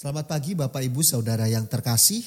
[0.00, 2.24] Selamat pagi Bapak Ibu Saudara yang terkasih.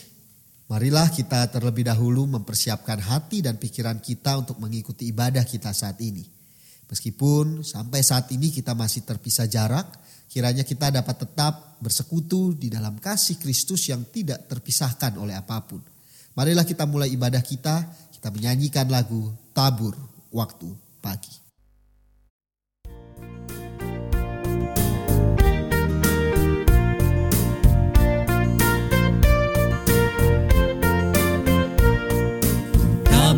[0.69, 6.21] Marilah kita terlebih dahulu mempersiapkan hati dan pikiran kita untuk mengikuti ibadah kita saat ini.
[6.85, 9.89] Meskipun sampai saat ini kita masih terpisah jarak,
[10.29, 15.81] kiranya kita dapat tetap bersekutu di dalam kasih Kristus yang tidak terpisahkan oleh apa pun.
[16.37, 19.97] Marilah kita mulai ibadah kita, kita menyanyikan lagu Tabur
[20.29, 20.69] Waktu
[21.01, 21.42] Pagi.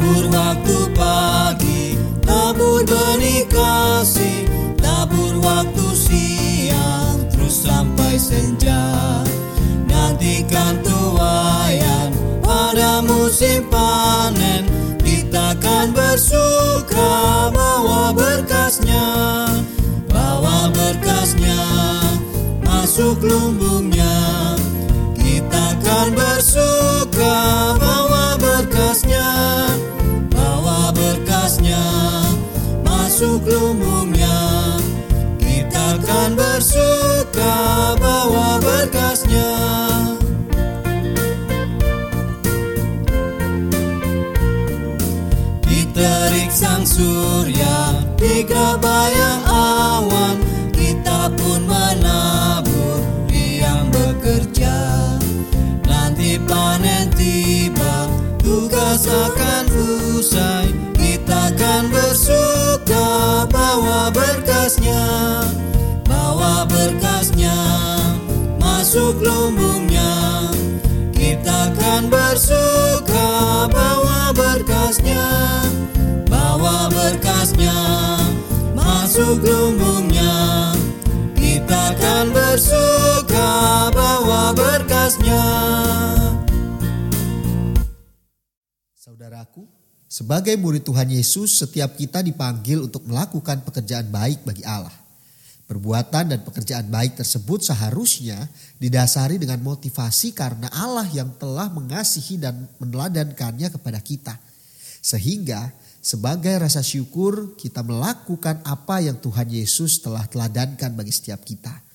[0.06, 4.46] Tabur waktu pagi, tabur benih kasih,
[4.78, 8.86] tabur waktu siang, terus sampai senja.
[9.90, 14.70] Nantikan tuayan pada musim panen,
[15.02, 19.10] kita akan bersuka bawa berkasnya,
[20.06, 21.58] bawa berkasnya
[22.62, 23.95] masuk lumbungnya.
[74.96, 75.28] Berkasnya
[76.32, 77.80] Bawa berkasnya
[78.72, 80.72] masuk lumbungnya
[81.36, 83.52] Kita akan bersuka
[83.92, 85.44] bawa berkasnya
[88.96, 89.68] Saudaraku,
[90.08, 94.92] sebagai murid Tuhan Yesus, setiap kita dipanggil untuk melakukan pekerjaan baik bagi Allah.
[95.66, 102.70] Perbuatan dan pekerjaan baik tersebut seharusnya didasari dengan motivasi karena Allah yang telah mengasihi dan
[102.78, 104.36] meneladankannya kepada kita.
[105.06, 105.70] Sehingga
[106.02, 111.86] sebagai rasa syukur kita melakukan apa yang Tuhan Yesus telah teladankan bagi setiap kita.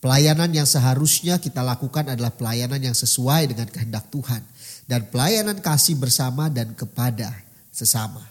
[0.00, 4.44] Pelayanan yang seharusnya kita lakukan adalah pelayanan yang sesuai dengan kehendak Tuhan
[4.84, 7.32] dan pelayanan kasih bersama dan kepada
[7.72, 8.24] sesama.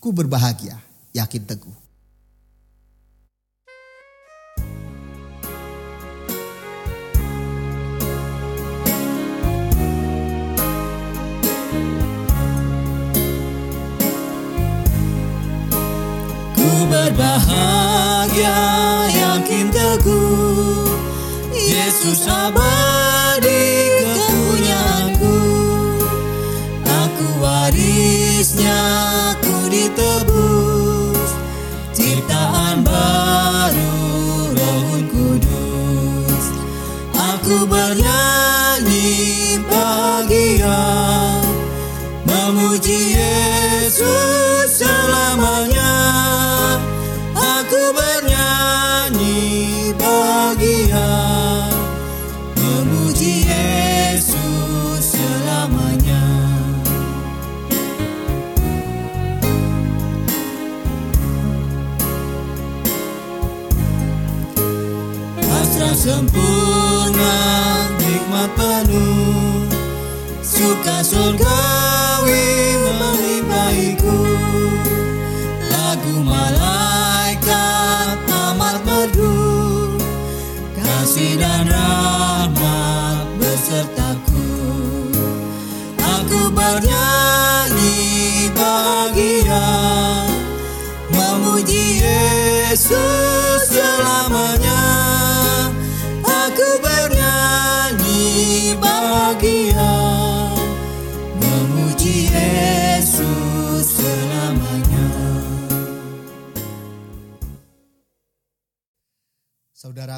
[0.00, 0.76] Ku berbahagia,
[1.16, 1.81] yakin teguh.
[16.86, 18.58] Berbahagia
[19.10, 20.88] yakin teguh.
[21.52, 25.38] Yesus abadi kepunyaanku.
[26.86, 28.80] Aku warisnya
[29.42, 31.30] ku ditebus.
[31.92, 33.96] Ciptaan baru
[34.56, 36.44] roh kudus.
[37.16, 40.80] Aku bernyanyi bahagia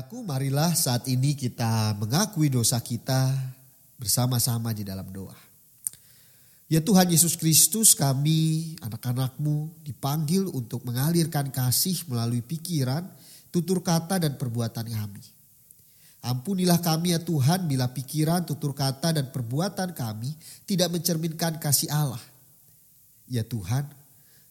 [0.05, 3.33] Saudaraku, marilah saat ini kita mengakui dosa kita
[3.97, 5.33] bersama-sama di dalam doa.
[6.69, 13.09] Ya Tuhan Yesus Kristus kami anak-anakmu dipanggil untuk mengalirkan kasih melalui pikiran,
[13.49, 15.25] tutur kata dan perbuatan kami.
[16.21, 20.37] Ampunilah kami ya Tuhan bila pikiran, tutur kata dan perbuatan kami
[20.69, 22.21] tidak mencerminkan kasih Allah.
[23.25, 23.89] Ya Tuhan,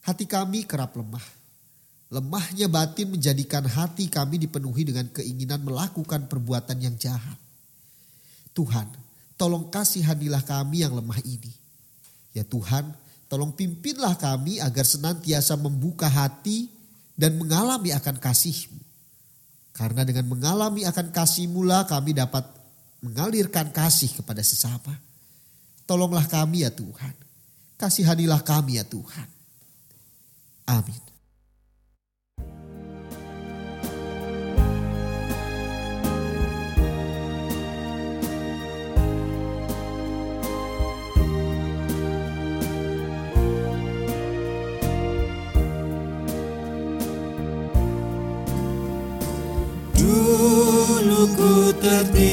[0.02, 1.43] hati kami kerap lemah.
[2.14, 7.42] Lemahnya batin menjadikan hati kami dipenuhi dengan keinginan melakukan perbuatan yang jahat.
[8.54, 8.86] Tuhan,
[9.34, 11.50] tolong kasihanilah kami yang lemah ini.
[12.38, 12.94] Ya Tuhan,
[13.26, 16.70] tolong pimpinlah kami agar senantiasa membuka hati
[17.18, 18.78] dan mengalami akan kasih-Mu.
[19.74, 22.46] Karena dengan mengalami akan kasih-Mu lah kami dapat
[23.02, 25.02] mengalirkan kasih kepada sesama.
[25.90, 27.18] Tolonglah kami ya Tuhan.
[27.82, 29.26] Kasihanilah kami ya Tuhan.
[30.70, 31.13] Amin.
[52.04, 52.33] Ku tertindih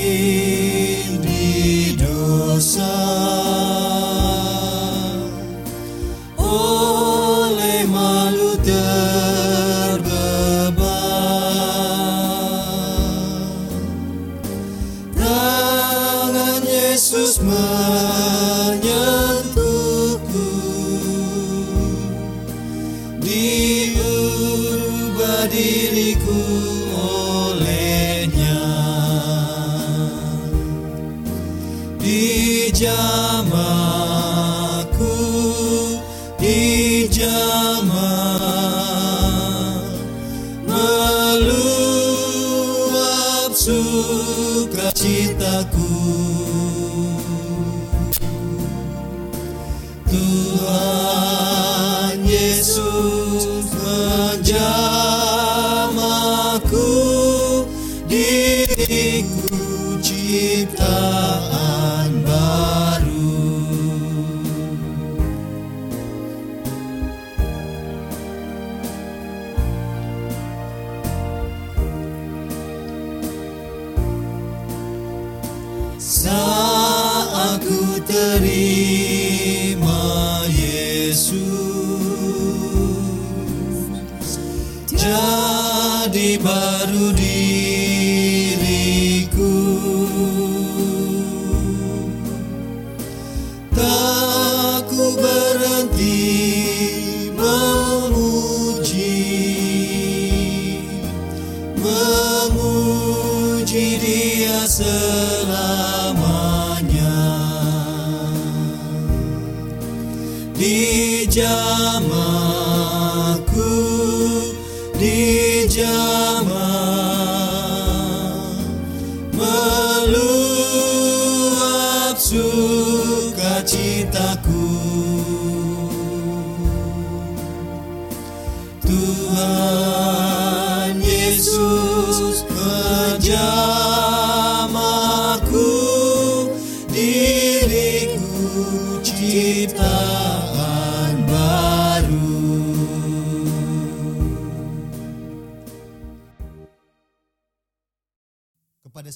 [104.79, 105.80] dia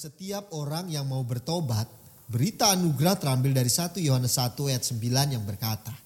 [0.04, 1.88] setiap orang yang mau bertobat,
[2.28, 5.00] berita anugerah terambil dari 1 Yohanes 1 ayat 9
[5.32, 5.96] yang berkata,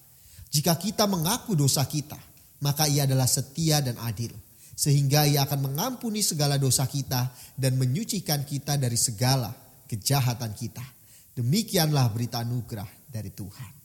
[0.47, 2.15] Jika kita mengaku dosa kita,
[2.63, 4.31] maka ia adalah setia dan adil.
[4.71, 7.27] Sehingga ia akan mengampuni segala dosa kita
[7.59, 9.51] dan menyucikan kita dari segala
[9.83, 10.85] kejahatan kita.
[11.35, 13.78] Demikianlah berita anugerah dari Tuhan.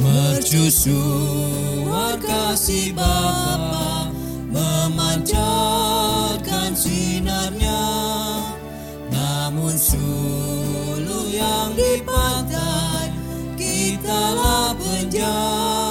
[0.00, 4.12] Mercusuar kasih Bapa
[4.52, 7.88] memancarkan sinarnya.
[9.08, 13.08] Namun suluh yang di pantai
[13.56, 15.85] Kitalah penjaganya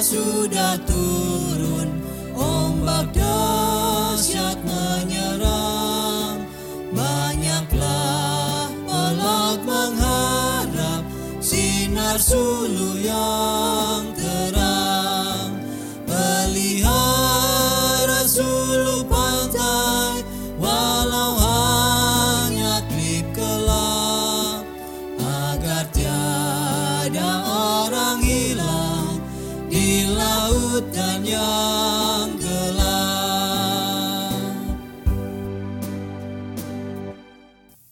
[0.00, 1.88] sudah turun.
[2.32, 6.48] Ombak dahsyat menyerang.
[6.90, 11.04] Banyaklah pelak mengharap
[11.40, 13.00] Sinar sulu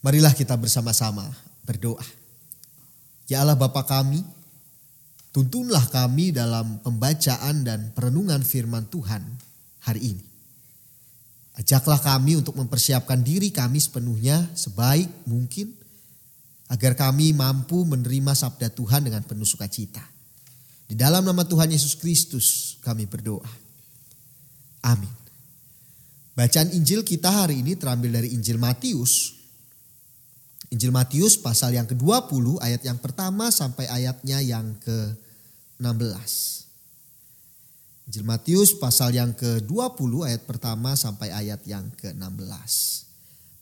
[0.09, 1.21] Marilah kita bersama-sama
[1.69, 2.01] berdoa.
[3.29, 4.25] Ya Allah Bapa kami,
[5.37, 9.21] tuntunlah kami dalam pembacaan dan perenungan firman Tuhan
[9.85, 10.25] hari ini.
[11.61, 15.77] Ajaklah kami untuk mempersiapkan diri kami sepenuhnya sebaik mungkin
[16.73, 20.01] agar kami mampu menerima sabda Tuhan dengan penuh sukacita.
[20.89, 23.53] Di dalam nama Tuhan Yesus Kristus kami berdoa.
[24.89, 25.13] Amin.
[26.33, 29.37] Bacaan Injil kita hari ini terambil dari Injil Matius
[30.69, 36.33] Injil Matius pasal yang ke-20 ayat yang pertama sampai ayatnya yang ke-16.
[38.09, 42.73] Injil Matius pasal yang ke-20 ayat pertama sampai ayat yang ke-16.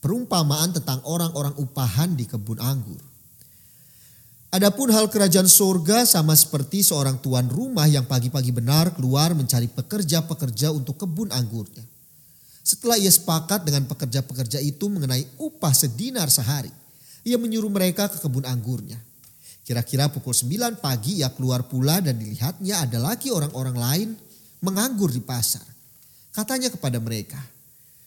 [0.03, 2.99] Perumpamaan tentang orang-orang upahan di kebun anggur.
[4.51, 10.75] Adapun hal kerajaan sorga sama seperti seorang tuan rumah yang pagi-pagi benar keluar mencari pekerja-pekerja
[10.75, 11.87] untuk kebun anggurnya.
[12.67, 16.86] Setelah ia sepakat dengan pekerja-pekerja itu mengenai upah sedinar sehari
[17.27, 19.03] ia menyuruh mereka ke kebun anggurnya.
[19.67, 24.09] Kira-kira pukul 9 pagi ia keluar pula dan dilihatnya ada lagi orang-orang lain
[24.63, 25.67] menganggur di pasar.
[26.31, 27.43] Katanya kepada mereka,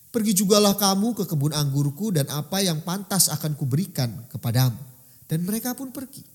[0.09, 4.81] Pergi jugalah kamu ke kebun anggurku dan apa yang pantas akan kuberikan kepadamu.
[5.29, 6.25] Dan mereka pun pergi.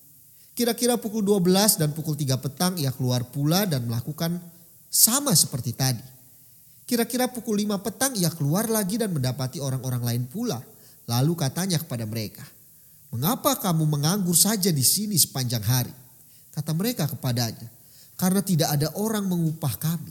[0.55, 4.39] Kira-kira pukul 12 dan pukul 3 petang ia keluar pula dan melakukan
[4.87, 6.07] sama seperti tadi.
[6.87, 10.63] Kira-kira pukul 5 petang ia keluar lagi dan mendapati orang-orang lain pula.
[11.11, 12.47] Lalu katanya kepada mereka,
[13.15, 15.95] Mengapa kamu menganggur saja di sini sepanjang hari?
[16.51, 17.71] Kata mereka kepadanya,
[18.19, 20.11] karena tidak ada orang mengupah kami.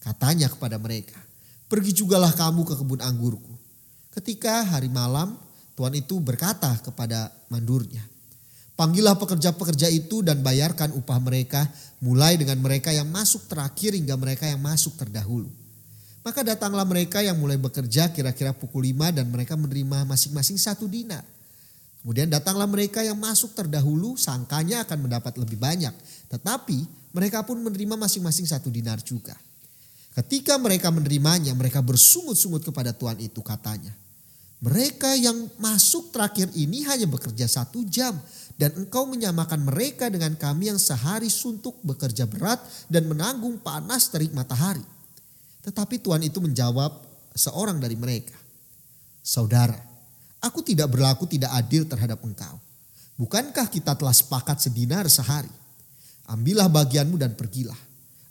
[0.00, 1.20] Katanya kepada mereka,
[1.68, 3.52] pergi jugalah kamu ke kebun anggurku.
[4.16, 5.36] Ketika hari malam,
[5.76, 8.00] Tuhan itu berkata kepada mandurnya,
[8.72, 11.68] Panggillah pekerja-pekerja itu dan bayarkan upah mereka
[12.00, 15.52] mulai dengan mereka yang masuk terakhir hingga mereka yang masuk terdahulu.
[16.24, 21.20] Maka datanglah mereka yang mulai bekerja kira-kira pukul lima dan mereka menerima masing-masing satu dinar.
[22.00, 25.92] Kemudian datanglah mereka yang masuk terdahulu, sangkanya akan mendapat lebih banyak.
[26.32, 26.78] Tetapi
[27.12, 29.36] mereka pun menerima masing-masing satu dinar juga.
[30.16, 33.92] Ketika mereka menerimanya, mereka bersungut-sungut kepada Tuhan itu katanya.
[34.60, 38.16] Mereka yang masuk terakhir ini hanya bekerja satu jam.
[38.60, 42.60] Dan engkau menyamakan mereka dengan kami yang sehari suntuk bekerja berat
[42.92, 44.84] dan menanggung panas terik matahari.
[45.64, 46.92] Tetapi Tuhan itu menjawab
[47.32, 48.36] seorang dari mereka.
[49.24, 49.89] Saudara,
[50.40, 52.56] Aku tidak berlaku tidak adil terhadap engkau.
[53.20, 55.52] Bukankah kita telah sepakat sedinar sehari?
[56.24, 57.76] Ambillah bagianmu dan pergilah.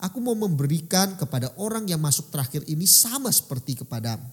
[0.01, 4.25] Aku mau memberikan kepada orang yang masuk terakhir ini sama seperti kepadamu.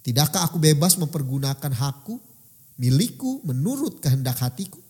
[0.00, 2.16] Tidakkah aku bebas mempergunakan hakku,
[2.80, 4.80] milikku menurut kehendak hatiku?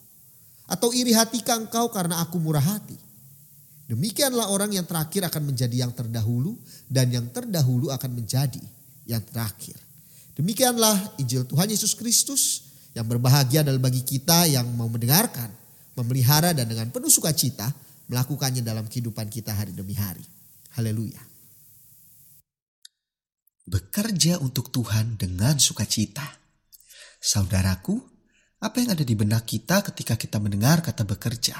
[0.68, 2.96] Atau iri hatikah engkau karena aku murah hati?
[3.90, 6.54] Demikianlah orang yang terakhir akan menjadi yang terdahulu
[6.86, 8.62] dan yang terdahulu akan menjadi
[9.04, 9.76] yang terakhir.
[10.32, 15.48] Demikianlah Injil Tuhan Yesus Kristus yang berbahagia adalah bagi kita yang mau mendengarkan,
[15.96, 17.68] memelihara dan dengan penuh sukacita
[18.08, 20.24] melakukannya dalam kehidupan kita hari demi hari.
[20.76, 21.20] Haleluya.
[23.68, 26.24] Bekerja untuk Tuhan dengan sukacita.
[27.22, 28.00] Saudaraku,
[28.58, 31.56] apa yang ada di benak kita ketika kita mendengar kata bekerja?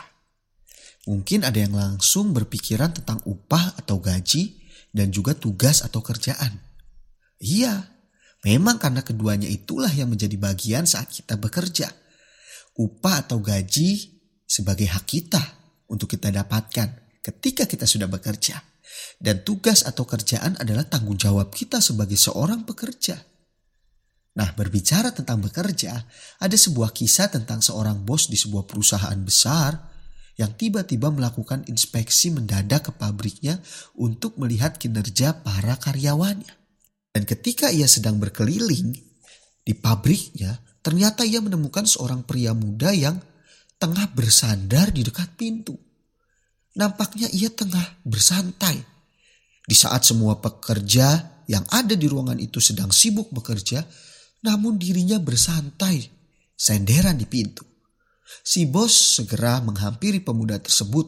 [1.06, 4.58] Mungkin ada yang langsung berpikiran tentang upah atau gaji
[4.94, 6.62] dan juga tugas atau kerjaan.
[7.42, 7.91] Iya,
[8.42, 11.86] Memang karena keduanya itulah yang menjadi bagian saat kita bekerja.
[12.74, 15.42] Upah atau gaji sebagai hak kita
[15.86, 18.58] untuk kita dapatkan ketika kita sudah bekerja.
[19.22, 23.14] Dan tugas atau kerjaan adalah tanggung jawab kita sebagai seorang pekerja.
[24.32, 25.92] Nah berbicara tentang bekerja,
[26.42, 29.76] ada sebuah kisah tentang seorang bos di sebuah perusahaan besar
[30.40, 33.60] yang tiba-tiba melakukan inspeksi mendadak ke pabriknya
[33.94, 36.61] untuk melihat kinerja para karyawannya.
[37.12, 38.96] Dan ketika ia sedang berkeliling
[39.62, 43.20] di pabriknya, ternyata ia menemukan seorang pria muda yang
[43.76, 45.76] tengah bersandar di dekat pintu.
[46.72, 48.80] Nampaknya ia tengah bersantai.
[49.62, 53.84] Di saat semua pekerja yang ada di ruangan itu sedang sibuk bekerja,
[54.42, 56.08] namun dirinya bersantai,
[56.56, 57.62] senderan di pintu.
[58.40, 61.04] Si bos segera menghampiri pemuda tersebut.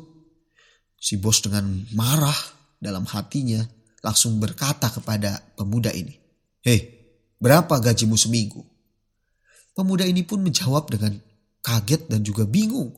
[1.00, 1.64] Si bos dengan
[1.96, 2.36] marah
[2.76, 3.64] dalam hatinya
[4.04, 6.12] langsung berkata kepada pemuda ini,
[6.60, 6.80] Hei,
[7.40, 8.60] berapa gajimu seminggu?
[9.72, 11.16] Pemuda ini pun menjawab dengan
[11.64, 12.92] kaget dan juga bingung.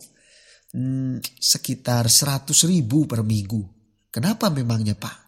[0.75, 3.63] Hmm, sekitar seratus ribu per minggu.
[4.11, 5.27] Kenapa memangnya pak?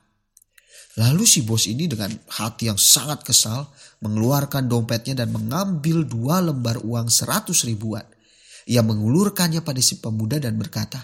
[0.99, 3.71] Lalu si bos ini dengan hati yang sangat kesal
[4.03, 8.03] mengeluarkan dompetnya dan mengambil dua lembar uang seratus ribuan.
[8.69, 11.01] Ia mengulurkannya pada si pemuda dan berkata,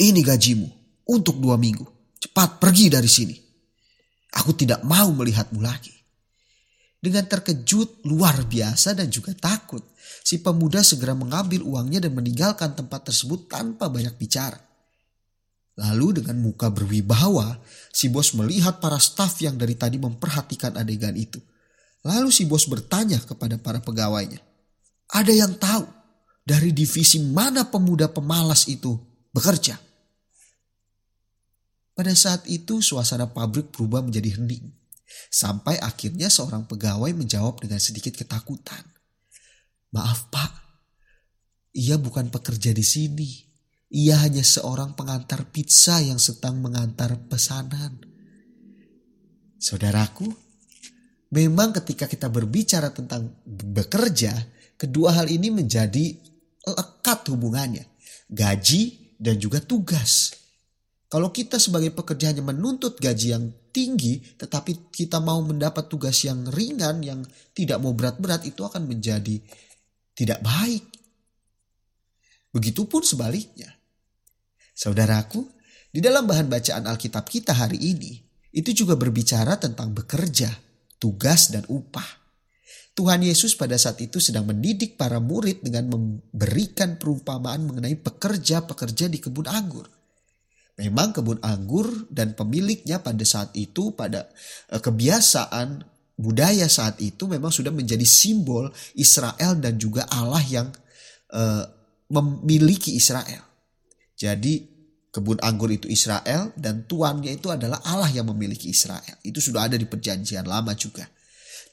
[0.00, 0.70] ini gajimu
[1.10, 1.84] untuk dua minggu.
[2.16, 3.43] Cepat pergi dari sini.
[4.42, 5.94] Aku tidak mau melihatmu lagi.
[6.98, 9.84] Dengan terkejut luar biasa dan juga takut,
[10.24, 14.56] si pemuda segera mengambil uangnya dan meninggalkan tempat tersebut tanpa banyak bicara.
[15.74, 17.60] Lalu dengan muka berwibawa,
[17.92, 21.42] si bos melihat para staf yang dari tadi memperhatikan adegan itu.
[22.08, 24.40] Lalu si bos bertanya kepada para pegawainya,
[25.12, 25.84] ada yang tahu
[26.40, 28.96] dari divisi mana pemuda pemalas itu
[29.28, 29.76] bekerja?
[31.94, 34.74] Pada saat itu suasana pabrik berubah menjadi hening.
[35.30, 38.82] Sampai akhirnya seorang pegawai menjawab dengan sedikit ketakutan.
[39.94, 40.50] Maaf pak,
[41.70, 43.30] ia bukan pekerja di sini.
[43.94, 48.02] Ia hanya seorang pengantar pizza yang sedang mengantar pesanan.
[49.54, 50.26] Saudaraku,
[51.30, 54.34] memang ketika kita berbicara tentang bekerja,
[54.74, 56.10] kedua hal ini menjadi
[56.66, 57.86] lekat hubungannya.
[58.26, 60.43] Gaji dan juga tugas.
[61.08, 66.48] Kalau kita sebagai pekerja hanya menuntut gaji yang tinggi, tetapi kita mau mendapat tugas yang
[66.50, 67.20] ringan, yang
[67.54, 69.38] tidak mau berat-berat, itu akan menjadi
[70.14, 70.84] tidak baik.
[72.54, 73.70] Begitupun sebaliknya.
[74.74, 75.46] Saudaraku,
[75.94, 78.18] di dalam bahan bacaan Alkitab kita hari ini,
[78.54, 80.50] itu juga berbicara tentang bekerja,
[80.98, 82.26] tugas, dan upah.
[82.94, 89.18] Tuhan Yesus pada saat itu sedang mendidik para murid dengan memberikan perumpamaan mengenai pekerja-pekerja di
[89.18, 89.90] kebun anggur.
[90.74, 94.26] Memang kebun anggur dan pemiliknya pada saat itu pada
[94.74, 100.70] eh, kebiasaan budaya saat itu memang sudah menjadi simbol Israel dan juga Allah yang
[101.34, 101.64] uh,
[102.10, 103.42] memiliki Israel.
[104.14, 104.62] Jadi
[105.10, 109.18] kebun anggur itu Israel dan tuannya itu adalah Allah yang memiliki Israel.
[109.26, 111.02] Itu sudah ada di perjanjian lama juga.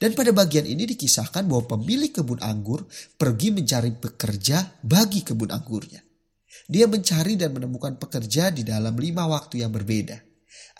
[0.02, 6.02] Dan pada bagian ini dikisahkan bahwa pemilik kebun anggur pergi mencari pekerja bagi kebun anggurnya.
[6.72, 10.16] Dia mencari dan menemukan pekerja di dalam lima waktu yang berbeda.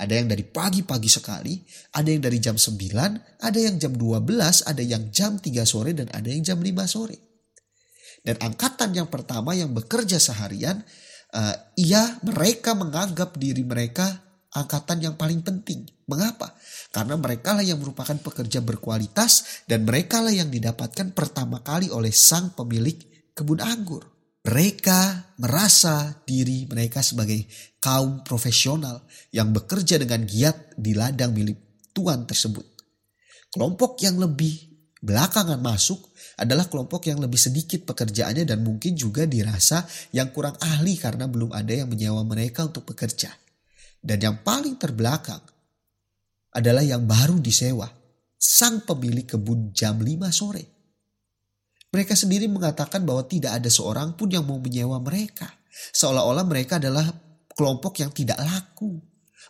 [0.01, 1.61] Ada yang dari pagi-pagi sekali,
[1.93, 6.09] ada yang dari jam 9, ada yang jam 12, ada yang jam 3 sore, dan
[6.17, 7.17] ada yang jam 5 sore.
[8.25, 10.81] Dan angkatan yang pertama yang bekerja seharian,
[11.37, 14.09] uh, ia mereka menganggap diri mereka
[14.57, 15.85] angkatan yang paling penting.
[16.09, 16.57] Mengapa?
[16.89, 22.13] Karena mereka lah yang merupakan pekerja berkualitas dan mereka lah yang didapatkan pertama kali oleh
[22.13, 22.97] sang pemilik
[23.37, 24.12] kebun anggur.
[24.43, 24.99] Mereka
[25.39, 27.47] merasa diri mereka sebagai
[27.79, 32.67] kaum profesional yang bekerja dengan giat di ladang milik Tuhan tersebut.
[33.55, 34.59] Kelompok yang lebih
[34.99, 36.11] belakangan masuk
[36.43, 41.55] adalah kelompok yang lebih sedikit pekerjaannya dan mungkin juga dirasa yang kurang ahli karena belum
[41.55, 43.31] ada yang menyewa mereka untuk bekerja.
[44.03, 45.45] Dan yang paling terbelakang
[46.51, 47.87] adalah yang baru disewa,
[48.35, 50.72] sang pemilik kebun jam 5 sore.
[51.93, 55.53] Mereka sendiri mengatakan bahwa tidak ada seorang pun yang mau menyewa mereka.
[55.93, 57.05] Seolah-olah mereka adalah
[57.53, 58.97] kelompok yang tidak laku.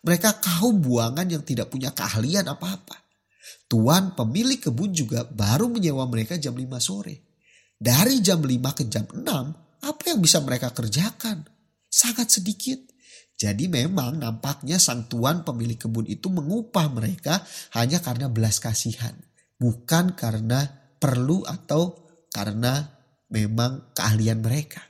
[0.03, 2.99] Mereka kaum buangan yang tidak punya keahlian apa-apa.
[3.71, 7.31] Tuan pemilik kebun juga baru menyewa mereka jam 5 sore.
[7.79, 9.23] Dari jam 5 ke jam 6,
[9.87, 11.47] apa yang bisa mereka kerjakan?
[11.87, 12.79] Sangat sedikit.
[13.39, 17.43] Jadi memang nampaknya sang tuan pemilik kebun itu mengupah mereka
[17.75, 19.15] hanya karena belas kasihan.
[19.59, 20.63] Bukan karena
[20.99, 22.03] perlu atau
[22.33, 22.89] karena
[23.29, 24.81] memang keahlian mereka.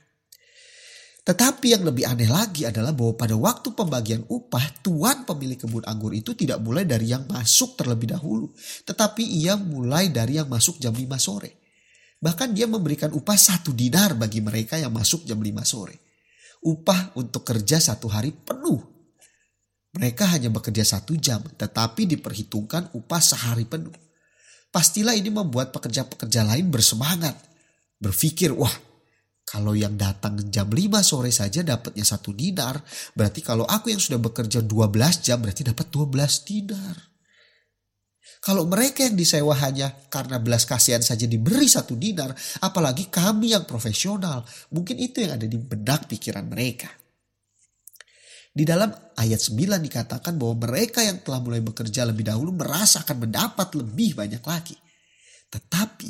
[1.23, 6.11] Tetapi yang lebih aneh lagi adalah bahwa pada waktu pembagian upah, tuan pemilik kebun anggur
[6.11, 8.51] itu tidak mulai dari yang masuk terlebih dahulu.
[8.83, 11.63] Tetapi ia mulai dari yang masuk jam 5 sore.
[12.19, 15.95] Bahkan dia memberikan upah satu dinar bagi mereka yang masuk jam 5 sore.
[16.59, 18.83] Upah untuk kerja satu hari penuh.
[19.95, 23.95] Mereka hanya bekerja satu jam, tetapi diperhitungkan upah sehari penuh.
[24.73, 27.37] Pastilah ini membuat pekerja-pekerja lain bersemangat.
[28.01, 28.73] Berpikir, wah
[29.45, 32.81] kalau yang datang jam 5 sore saja dapatnya satu dinar.
[33.13, 36.97] Berarti kalau aku yang sudah bekerja 12 jam berarti dapat 12 dinar.
[38.41, 42.33] Kalau mereka yang disewa hanya karena belas kasihan saja diberi satu dinar,
[42.65, 44.41] apalagi kami yang profesional,
[44.73, 47.02] mungkin itu yang ada di benak pikiran mereka.
[48.53, 53.25] Di dalam ayat 9 dikatakan bahwa mereka yang telah mulai bekerja lebih dahulu merasa akan
[53.25, 54.77] mendapat lebih banyak lagi.
[55.49, 56.09] Tetapi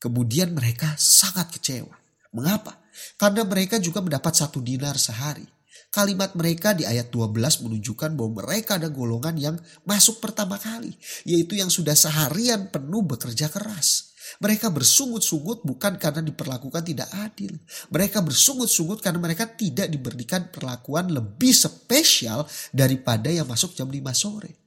[0.00, 1.92] kemudian mereka sangat kecewa.
[2.32, 2.80] Mengapa?
[3.20, 5.44] Karena mereka juga mendapat satu dinar sehari.
[5.92, 10.96] Kalimat mereka di ayat 12 menunjukkan bahwa mereka ada golongan yang masuk pertama kali.
[11.28, 14.11] Yaitu yang sudah seharian penuh bekerja keras.
[14.40, 17.52] Mereka bersungut-sungut bukan karena diperlakukan tidak adil.
[17.92, 24.62] Mereka bersungut-sungut karena mereka tidak diberikan perlakuan lebih spesial daripada yang masuk jam 5 sore.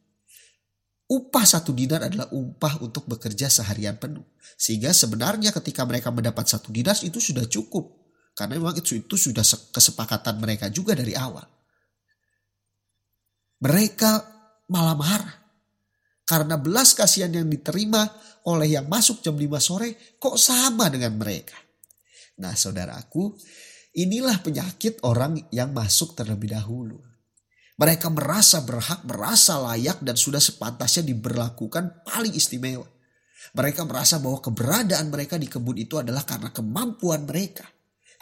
[1.06, 4.26] Upah satu dinar adalah upah untuk bekerja seharian penuh.
[4.58, 8.06] Sehingga sebenarnya ketika mereka mendapat satu dinar itu sudah cukup.
[8.34, 11.46] Karena memang itu, itu sudah kesepakatan mereka juga dari awal.
[13.62, 14.12] Mereka
[14.68, 15.45] malah marah.
[16.26, 18.02] Karena belas kasihan yang diterima
[18.50, 21.58] oleh yang masuk jam 5 sore kok sama dengan mereka.
[22.42, 23.38] Nah saudaraku,
[23.94, 26.98] inilah penyakit orang yang masuk terlebih dahulu.
[27.76, 32.88] Mereka merasa berhak, merasa layak dan sudah sepantasnya diberlakukan paling istimewa.
[33.54, 37.68] Mereka merasa bahwa keberadaan mereka di kebun itu adalah karena kemampuan mereka.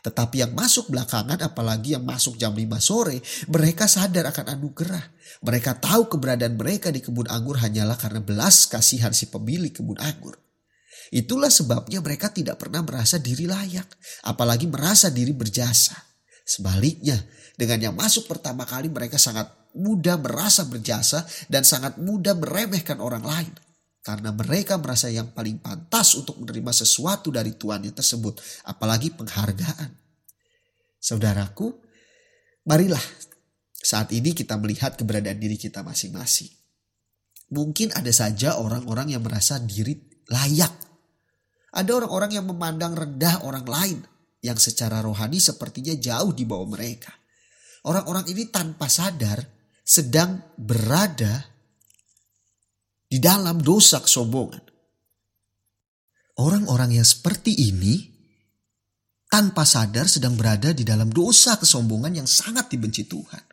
[0.04, 5.04] Tetapi yang masuk belakangan apalagi yang masuk jam 5 sore mereka sadar akan anugerah.
[5.48, 10.36] Mereka tahu keberadaan mereka di kebun anggur hanyalah karena belas kasihan si pemilik kebun anggur.
[11.16, 13.88] Itulah sebabnya mereka tidak pernah merasa diri layak.
[14.28, 15.96] Apalagi merasa diri berjasa.
[16.44, 17.16] Sebaliknya
[17.56, 23.24] dengan yang masuk pertama kali mereka sangat mudah merasa berjasa dan sangat mudah meremehkan orang
[23.24, 23.54] lain
[24.04, 28.36] karena mereka merasa yang paling pantas untuk menerima sesuatu dari tuannya tersebut,
[28.68, 29.96] apalagi penghargaan.
[31.00, 31.72] Saudaraku,
[32.68, 33.00] marilah
[33.72, 36.52] saat ini kita melihat keberadaan diri kita masing-masing.
[37.56, 39.96] Mungkin ada saja orang-orang yang merasa diri
[40.28, 40.76] layak.
[41.72, 44.00] Ada orang-orang yang memandang rendah orang lain
[44.44, 47.16] yang secara rohani sepertinya jauh di bawah mereka.
[47.88, 49.40] Orang-orang ini tanpa sadar
[49.84, 51.53] sedang berada
[53.14, 54.74] di dalam dosa kesombongan.
[56.42, 58.10] Orang-orang yang seperti ini
[59.30, 63.46] tanpa sadar sedang berada di dalam dosa kesombongan yang sangat dibenci Tuhan.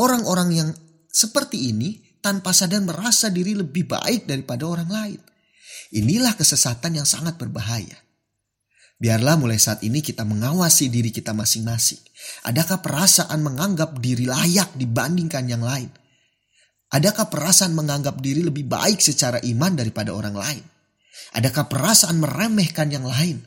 [0.00, 0.68] Orang-orang yang
[1.12, 5.20] seperti ini tanpa sadar merasa diri lebih baik daripada orang lain.
[5.92, 8.00] Inilah kesesatan yang sangat berbahaya.
[8.96, 12.00] Biarlah mulai saat ini kita mengawasi diri kita masing-masing.
[12.48, 15.92] Adakah perasaan menganggap diri layak dibandingkan yang lain?
[16.94, 20.64] Adakah perasaan menganggap diri lebih baik secara iman daripada orang lain?
[21.34, 23.42] Adakah perasaan meremehkan yang lain?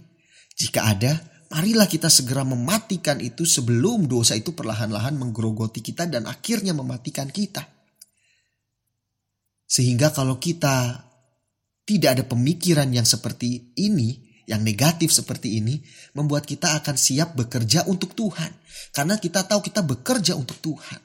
[0.59, 1.15] Jika ada,
[1.47, 7.63] marilah kita segera mematikan itu sebelum dosa itu perlahan-lahan menggerogoti kita dan akhirnya mematikan kita.
[9.63, 11.07] Sehingga kalau kita
[11.87, 15.79] tidak ada pemikiran yang seperti ini, yang negatif seperti ini,
[16.19, 18.51] membuat kita akan siap bekerja untuk Tuhan.
[18.91, 20.99] Karena kita tahu kita bekerja untuk Tuhan.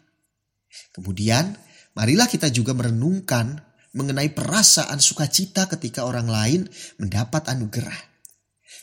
[0.91, 1.55] Kemudian
[1.93, 3.61] marilah kita juga merenungkan
[3.93, 6.61] mengenai perasaan sukacita ketika orang lain
[6.97, 8.13] mendapat anugerah.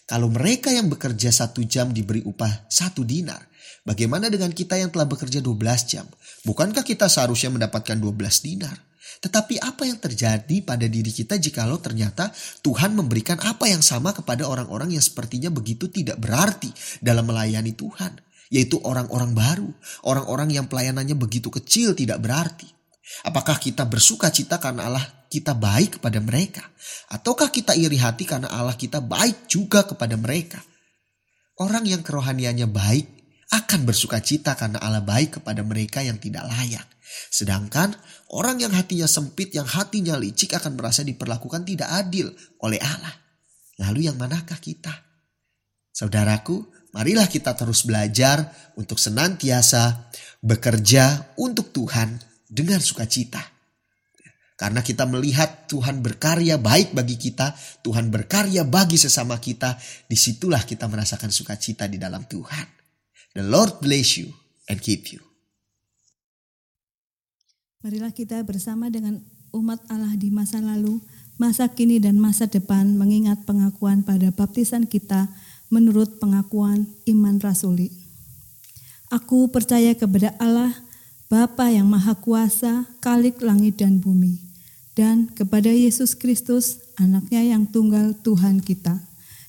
[0.09, 3.45] Kalau mereka yang bekerja satu jam diberi upah satu dinar,
[3.85, 5.53] bagaimana dengan kita yang telah bekerja 12
[5.85, 6.05] jam?
[6.45, 8.73] Bukankah kita seharusnya mendapatkan 12 dinar?
[9.19, 12.31] Tetapi apa yang terjadi pada diri kita jikalau ternyata
[12.63, 16.71] Tuhan memberikan apa yang sama kepada orang-orang yang sepertinya begitu tidak berarti
[17.03, 18.15] dalam melayani Tuhan,
[18.47, 19.69] yaitu orang-orang baru,
[20.07, 22.78] orang-orang yang pelayanannya begitu kecil tidak berarti.
[23.25, 26.63] Apakah kita bersuka cita karena Allah kita baik kepada mereka?
[27.09, 30.61] Ataukah kita iri hati karena Allah kita baik juga kepada mereka?
[31.59, 33.05] Orang yang kerohaniannya baik
[33.49, 36.85] akan bersuka cita karena Allah baik kepada mereka yang tidak layak.
[37.33, 37.97] Sedangkan
[38.31, 42.29] orang yang hatinya sempit, yang hatinya licik akan merasa diperlakukan tidak adil
[42.61, 43.11] oleh Allah.
[43.81, 44.93] Lalu yang manakah kita?
[45.89, 46.61] Saudaraku,
[46.93, 53.39] marilah kita terus belajar untuk senantiasa bekerja untuk Tuhan dengan sukacita.
[54.59, 60.67] Karena kita melihat Tuhan berkarya baik bagi kita, Tuhan berkarya bagi sesama kita, di situlah
[60.67, 62.67] kita merasakan sukacita di dalam Tuhan.
[63.39, 64.35] The Lord bless you
[64.67, 65.23] and keep you.
[67.79, 69.23] Marilah kita bersama dengan
[69.55, 70.99] umat Allah di masa lalu,
[71.39, 75.31] masa kini dan masa depan mengingat pengakuan pada baptisan kita
[75.71, 77.95] menurut pengakuan iman rasuli.
[79.07, 80.75] Aku percaya kepada Allah,
[81.29, 84.41] Bapa yang Maha Kuasa, Kalik langit dan bumi,
[84.97, 88.97] dan kepada Yesus Kristus, anaknya yang tunggal Tuhan kita,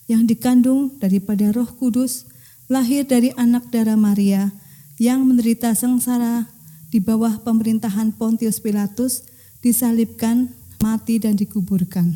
[0.04, 2.28] yang dikandung daripada roh kudus,
[2.68, 4.52] lahir dari anak darah Maria,
[5.00, 6.52] yang menderita sengsara
[6.92, 9.24] di bawah pemerintahan Pontius Pilatus,
[9.64, 10.52] disalibkan,
[10.84, 12.12] mati dan dikuburkan.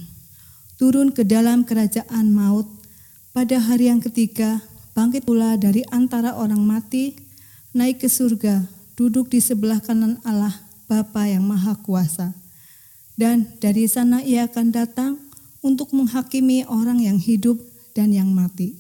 [0.77, 2.69] Turun ke dalam kerajaan maut,
[3.33, 4.61] pada hari yang ketiga,
[4.93, 7.17] bangkit pula dari antara orang mati,
[7.73, 10.55] naik ke surga, duduk di sebelah kanan Allah
[10.87, 12.35] Bapa yang Maha Kuasa.
[13.15, 15.13] Dan dari sana ia akan datang
[15.63, 17.57] untuk menghakimi orang yang hidup
[17.95, 18.75] dan yang mati.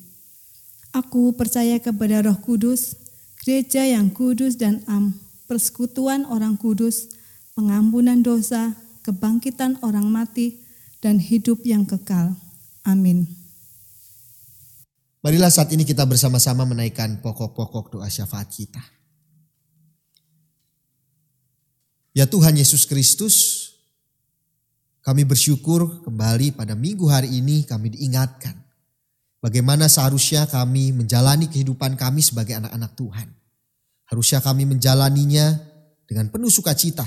[0.94, 2.94] Aku percaya kepada Roh Kudus,
[3.42, 5.14] gereja yang kudus dan am,
[5.50, 7.10] persekutuan orang kudus,
[7.58, 10.62] pengampunan dosa, kebangkitan orang mati,
[11.02, 12.34] dan hidup yang kekal.
[12.86, 13.26] Amin.
[15.24, 18.82] Marilah saat ini kita bersama-sama menaikkan pokok-pokok doa syafaat kita.
[22.14, 23.34] Ya Tuhan Yesus Kristus,
[25.02, 28.54] kami bersyukur kembali pada minggu hari ini kami diingatkan.
[29.42, 33.28] Bagaimana seharusnya kami menjalani kehidupan kami sebagai anak-anak Tuhan.
[34.06, 35.58] Harusnya kami menjalaninya
[36.06, 37.02] dengan penuh sukacita.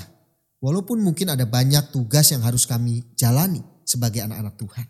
[0.60, 4.88] Walaupun mungkin ada banyak tugas yang harus kami jalani sebagai anak-anak Tuhan.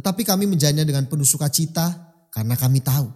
[0.00, 1.92] Tetapi kami menjalannya dengan penuh sukacita
[2.32, 3.12] karena kami tahu.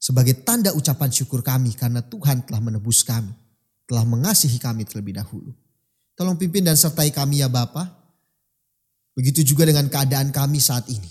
[0.00, 3.43] Sebagai tanda ucapan syukur kami karena Tuhan telah menebus kami.
[3.84, 5.52] Telah mengasihi kami terlebih dahulu.
[6.14, 7.84] Tolong pimpin dan sertai kami ya Bapa.
[9.14, 11.10] Begitu juga dengan keadaan kami saat ini.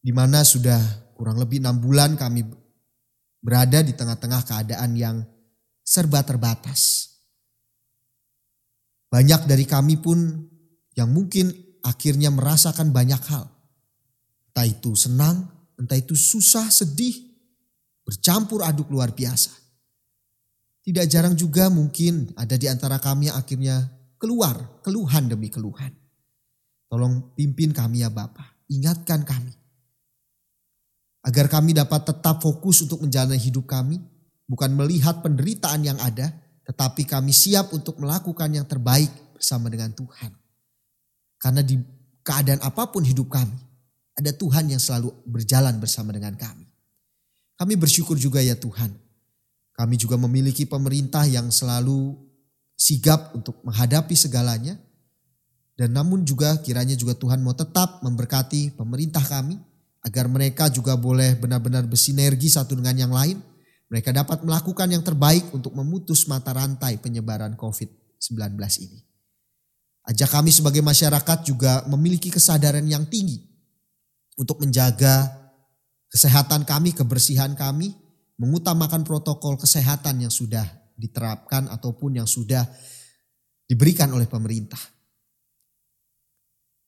[0.00, 0.78] Di mana sudah
[1.16, 2.44] kurang lebih enam bulan kami
[3.40, 5.16] berada di tengah-tengah keadaan yang
[5.86, 7.14] serba terbatas.
[9.06, 10.18] Banyak dari kami pun
[10.98, 11.54] yang mungkin
[11.86, 13.46] akhirnya merasakan banyak hal.
[14.50, 15.46] Entah itu senang,
[15.78, 17.14] entah itu susah, sedih,
[18.02, 19.65] bercampur aduk luar biasa.
[20.86, 23.90] Tidak jarang juga mungkin ada di antara kami yang akhirnya
[24.22, 25.90] keluar keluhan demi keluhan.
[26.86, 29.50] Tolong pimpin kami ya Bapak, ingatkan kami.
[31.26, 33.98] Agar kami dapat tetap fokus untuk menjalani hidup kami,
[34.46, 36.30] bukan melihat penderitaan yang ada,
[36.62, 40.30] tetapi kami siap untuk melakukan yang terbaik bersama dengan Tuhan.
[41.42, 41.82] Karena di
[42.22, 43.58] keadaan apa pun hidup kami,
[44.14, 46.70] ada Tuhan yang selalu berjalan bersama dengan kami.
[47.58, 49.05] Kami bersyukur juga ya Tuhan.
[49.76, 52.16] Kami juga memiliki pemerintah yang selalu
[52.72, 54.80] sigap untuk menghadapi segalanya.
[55.76, 59.60] Dan namun juga kiranya juga Tuhan mau tetap memberkati pemerintah kami
[60.00, 63.36] agar mereka juga boleh benar-benar bersinergi satu dengan yang lain.
[63.92, 68.56] Mereka dapat melakukan yang terbaik untuk memutus mata rantai penyebaran COVID-19
[68.88, 69.04] ini.
[70.08, 73.44] Ajak kami sebagai masyarakat juga memiliki kesadaran yang tinggi
[74.40, 75.28] untuk menjaga
[76.08, 77.92] kesehatan kami, kebersihan kami,
[78.36, 80.64] mengutamakan protokol kesehatan yang sudah
[80.96, 82.64] diterapkan ataupun yang sudah
[83.68, 84.80] diberikan oleh pemerintah.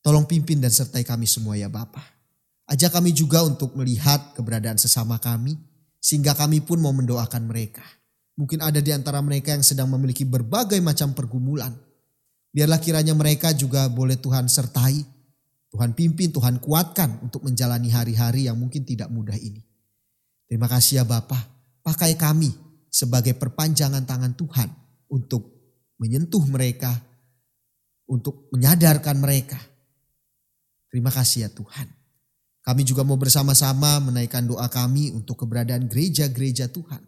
[0.01, 2.17] Tolong pimpin dan sertai kami semua ya Bapak.
[2.69, 5.57] Ajak kami juga untuk melihat keberadaan sesama kami
[5.99, 7.85] sehingga kami pun mau mendoakan mereka.
[8.39, 11.75] Mungkin ada di antara mereka yang sedang memiliki berbagai macam pergumulan.
[12.55, 15.05] Biarlah kiranya mereka juga boleh Tuhan sertai,
[15.69, 19.68] Tuhan pimpin, Tuhan kuatkan untuk menjalani hari-hari yang mungkin tidak mudah ini.
[20.49, 21.45] Terima kasih ya Bapak,
[21.85, 22.49] pakai kami
[22.89, 24.69] sebagai perpanjangan tangan Tuhan
[25.13, 25.45] untuk
[26.01, 26.89] menyentuh mereka,
[28.09, 29.61] untuk menyadarkan mereka.
[30.89, 31.85] Terima kasih ya Tuhan.
[32.65, 37.01] Kami juga mau bersama-sama menaikkan doa kami untuk keberadaan gereja-gereja Tuhan.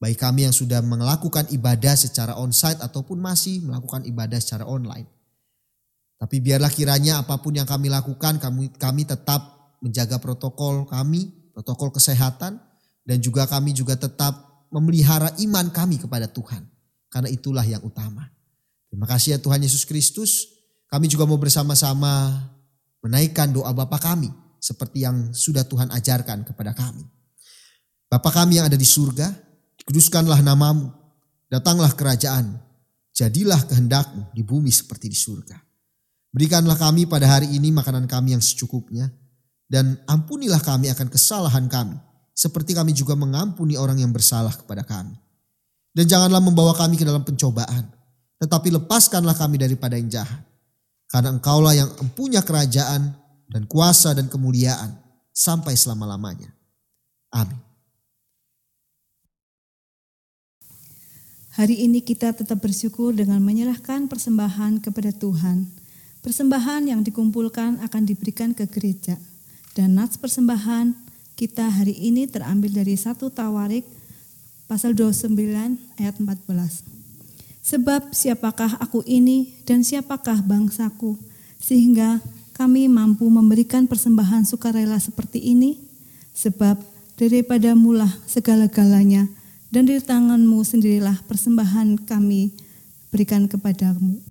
[0.00, 5.04] Baik kami yang sudah melakukan ibadah secara onsite ataupun masih melakukan ibadah secara online.
[6.16, 11.28] Tapi biarlah kiranya apa pun yang kami lakukan, kami, kami tetap menjaga protokol kami,
[11.60, 12.56] protokol kesehatan,
[13.04, 16.64] dan juga kami juga tetap memelihara iman kami kepada Tuhan.
[17.12, 18.32] Karena itulah yang utama.
[18.88, 20.56] Terima kasih ya Tuhan Yesus Kristus.
[20.88, 22.32] Kami juga mau bersama-sama
[23.04, 24.32] menaikkan doa Bapa kami.
[24.56, 27.04] Seperti yang sudah Tuhan ajarkan kepada kami.
[28.08, 29.28] Bapa kami yang ada di surga,
[29.84, 30.88] dikuduskanlah namamu.
[31.50, 32.56] Datanglah kerajaan,
[33.12, 35.58] jadilah kehendakmu di bumi seperti di surga.
[36.30, 39.10] Berikanlah kami pada hari ini makanan kami yang secukupnya.
[39.70, 41.94] Dan ampunilah kami akan kesalahan kami
[42.40, 45.12] seperti kami juga mengampuni orang yang bersalah kepada kami.
[45.92, 47.84] Dan janganlah membawa kami ke dalam pencobaan,
[48.40, 50.40] tetapi lepaskanlah kami daripada yang jahat.
[51.10, 53.12] Karena engkaulah yang empunya kerajaan
[53.50, 54.96] dan kuasa dan kemuliaan
[55.34, 56.48] sampai selama-lamanya.
[57.34, 57.60] Amin.
[61.60, 65.68] Hari ini kita tetap bersyukur dengan menyerahkan persembahan kepada Tuhan.
[66.24, 69.20] Persembahan yang dikumpulkan akan diberikan ke gereja.
[69.74, 70.92] Dan nats persembahan
[71.38, 73.86] kita hari ini terambil dari satu Tawarik
[74.66, 75.30] pasal 29
[75.98, 77.00] ayat 14.
[77.60, 81.14] Sebab siapakah aku ini dan siapakah bangsaku
[81.60, 82.18] sehingga
[82.56, 85.78] kami mampu memberikan persembahan sukarela seperti ini?
[86.34, 86.76] Sebab
[87.20, 89.28] daripada mulah segala-galanya
[89.70, 92.50] dan dari tanganmu sendirilah persembahan kami
[93.14, 94.29] berikan kepadamu.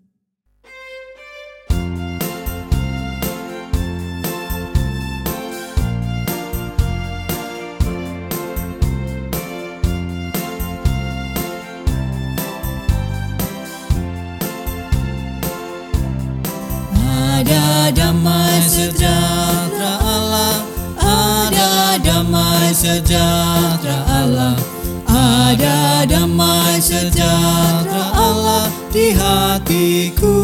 [22.79, 24.55] Sejahtera Allah.
[25.03, 30.39] Ada damai sejahtera Allah di hatiku.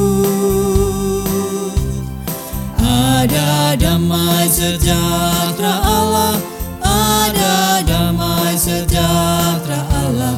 [2.76, 6.36] Ada damai sejahtera Allah.
[6.84, 10.36] Ada damai sejahtera Allah.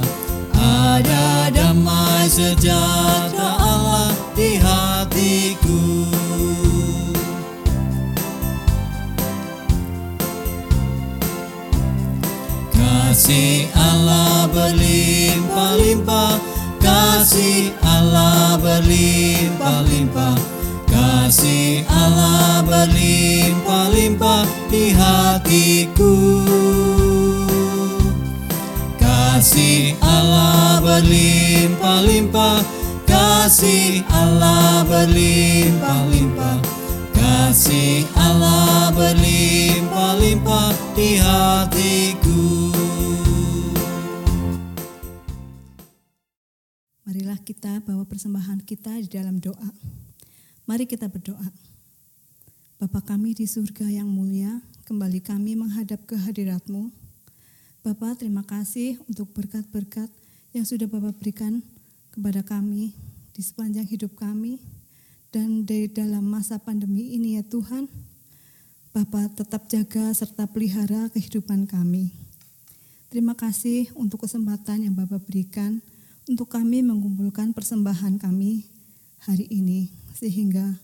[0.53, 4.96] Ada damai sejahtera Allah di hatiku
[13.17, 16.37] Kasih Allah berlimpah-limpah.
[16.77, 20.37] Kasih Allah berlimpah-limpah.
[20.85, 26.13] Kasih Allah berlimpah-limpah di hatiku.
[29.01, 32.61] Kasih Allah berlimpah-limpah.
[33.09, 36.57] Kasih Allah berlimpah-limpah.
[37.17, 42.77] Kasih Allah berlimpah-limpah di hatiku
[47.47, 49.71] kita bawa persembahan kita di dalam doa.
[50.67, 51.47] Mari kita berdoa.
[52.75, 56.91] Bapa kami di surga yang mulia, kembali kami menghadap ke hadiratmu.
[57.87, 60.11] Bapak terima kasih untuk berkat-berkat
[60.51, 61.63] yang sudah Bapak berikan
[62.11, 62.91] kepada kami
[63.31, 64.59] di sepanjang hidup kami.
[65.31, 67.87] Dan dari dalam masa pandemi ini ya Tuhan,
[68.91, 72.11] Bapak tetap jaga serta pelihara kehidupan kami.
[73.07, 75.79] Terima kasih untuk kesempatan yang Bapak berikan
[76.27, 78.67] untuk kami mengumpulkan persembahan kami
[79.23, 80.75] hari ini sehingga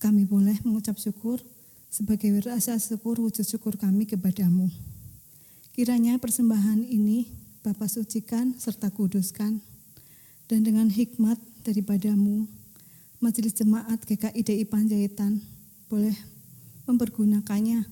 [0.00, 1.44] kami boleh mengucap syukur
[1.92, 4.72] sebagai rasa syukur wujud syukur kami kepadamu.
[5.76, 7.28] Kiranya persembahan ini
[7.60, 9.60] Bapak sucikan serta kuduskan
[10.48, 12.48] dan dengan hikmat daripadamu
[13.20, 15.44] Majelis Jemaat GKIDI Panjaitan
[15.90, 16.14] boleh
[16.88, 17.84] mempergunakannya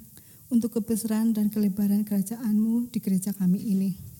[0.48, 4.13] untuk kebesaran dan kelebaran kerajaanmu di gereja kami ini.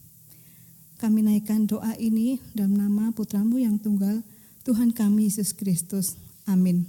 [1.05, 4.25] Kami naikkan doa ini dalam nama putramu yang tunggal,
[4.65, 6.17] Tuhan kami Yesus Kristus.
[6.49, 6.89] Amin.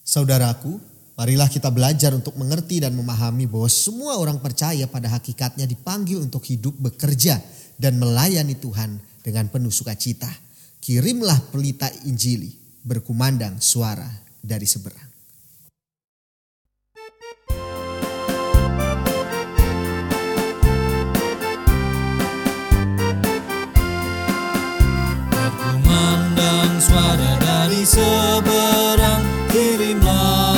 [0.00, 0.80] Saudaraku,
[1.20, 6.48] marilah kita belajar untuk mengerti dan memahami bahwa semua orang percaya pada hakikatnya dipanggil untuk
[6.48, 7.36] hidup bekerja
[7.76, 10.32] dan melayani Tuhan dengan penuh sukacita.
[10.80, 12.56] Kirimlah pelita Injili
[12.88, 14.08] berkumandang suara
[14.40, 15.05] dari seberang.
[26.96, 29.20] Suara dari seberang
[29.52, 30.55] Kirimlah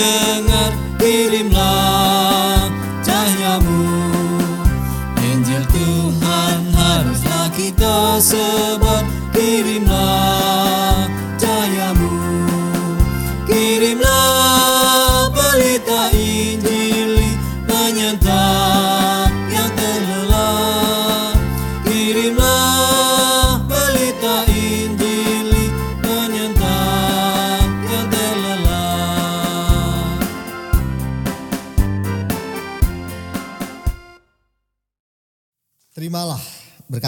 [0.00, 0.89] mendengar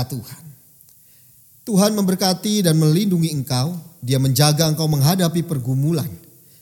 [0.07, 0.43] Tuhan.
[1.63, 3.79] Tuhan memberkati dan melindungi engkau.
[4.03, 6.11] Dia menjaga engkau menghadapi pergumulan.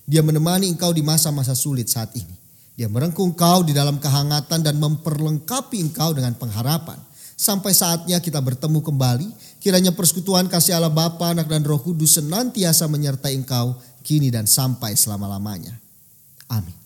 [0.04, 2.34] Dia menemani engkau di masa-masa sulit saat ini.
[2.76, 6.96] Dia merengkuh engkau di dalam kehangatan dan memperlengkapi engkau dengan pengharapan.
[7.36, 9.28] Sampai saatnya kita bertemu kembali.
[9.60, 14.96] Kiranya persekutuan kasih Allah Bapa, Anak dan Roh Kudus senantiasa menyertai engkau kini dan sampai
[14.96, 15.76] selama-lamanya.
[16.48, 16.79] Amin.